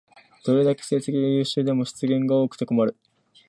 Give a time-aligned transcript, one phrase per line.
[0.45, 2.97] どれだけ成績が優秀でも失言が多くて困る